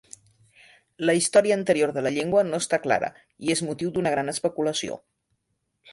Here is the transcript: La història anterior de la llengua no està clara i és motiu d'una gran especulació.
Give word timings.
La 1.09 1.13
història 1.17 1.55
anterior 1.59 1.93
de 1.97 2.03
la 2.07 2.13
llengua 2.17 2.43
no 2.49 2.61
està 2.65 2.81
clara 2.87 3.11
i 3.49 3.53
és 3.57 3.65
motiu 3.71 3.93
d'una 3.99 4.15
gran 4.19 4.37
especulació. 4.37 4.99